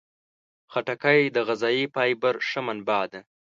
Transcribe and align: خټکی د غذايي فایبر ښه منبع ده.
خټکی 0.71 1.19
د 1.35 1.37
غذايي 1.47 1.85
فایبر 1.93 2.35
ښه 2.47 2.59
منبع 2.65 3.03
ده. 3.11 3.19